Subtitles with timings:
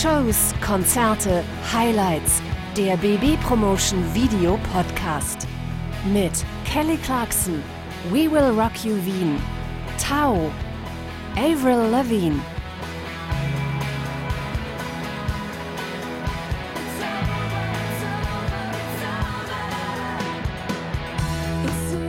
[0.00, 2.40] Shows, Konzerte, Highlights.
[2.74, 5.46] Der BB Promotion Video Podcast.
[6.10, 6.32] Mit
[6.64, 7.62] Kelly Clarkson,
[8.10, 9.36] We Will Rock You Wien,
[9.98, 10.50] Tau,
[11.36, 12.40] Avril Lavigne.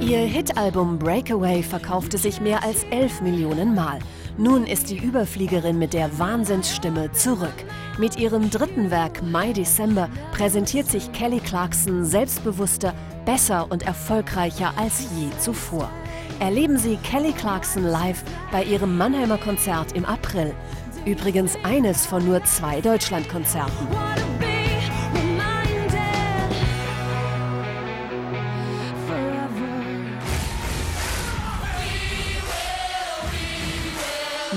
[0.00, 3.98] Ihr Hitalbum Breakaway verkaufte sich mehr als 11 Millionen Mal.
[4.38, 7.64] Nun ist die Überfliegerin mit der Wahnsinnsstimme zurück.
[7.98, 12.94] Mit ihrem dritten Werk My December präsentiert sich Kelly Clarkson selbstbewusster,
[13.24, 15.90] besser und erfolgreicher als je zuvor.
[16.38, 20.54] Erleben Sie Kelly Clarkson live bei ihrem Mannheimer Konzert im April.
[21.04, 24.29] Übrigens eines von nur zwei Deutschlandkonzerten.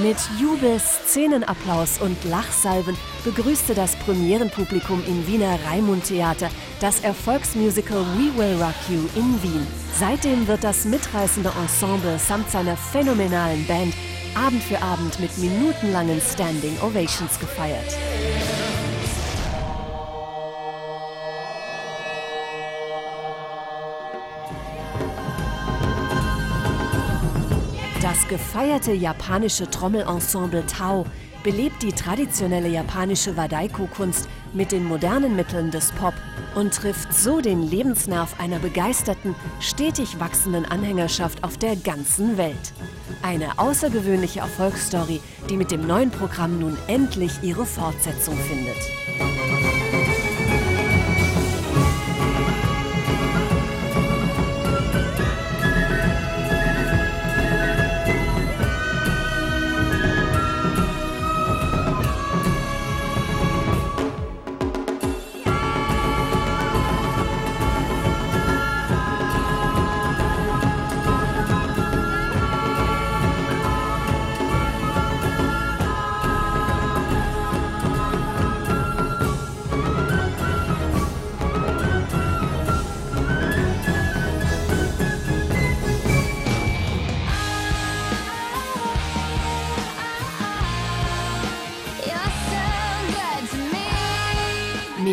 [0.02, 8.36] Mit Jubel, Szenenapplaus und Lachsalven begrüßte das Premierenpublikum im Wiener Raimund Theater das Erfolgsmusical We
[8.36, 9.67] Will Rock You in Wien.
[10.00, 13.94] Seitdem wird das mitreißende Ensemble samt seiner phänomenalen Band
[14.36, 17.95] Abend für Abend mit minutenlangen Standing Ovations gefeiert.
[28.04, 31.06] Das gefeierte japanische Trommelensemble Tao
[31.42, 36.14] belebt die traditionelle japanische Wadaiko-Kunst mit den modernen Mitteln des Pop
[36.54, 42.73] und trifft so den Lebensnerv einer begeisterten, stetig wachsenden Anhängerschaft auf der ganzen Welt.
[43.22, 49.73] Eine außergewöhnliche Erfolgsstory, die mit dem neuen Programm nun endlich ihre Fortsetzung findet.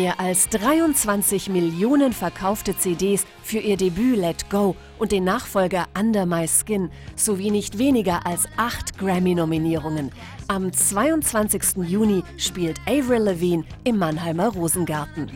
[0.01, 6.25] Mehr als 23 Millionen verkaufte CDs für ihr Debüt Let Go und den Nachfolger Under
[6.25, 10.09] My Skin sowie nicht weniger als acht Grammy-Nominierungen.
[10.47, 11.87] Am 22.
[11.87, 15.29] Juni spielt Avril Lavigne im Mannheimer Rosengarten.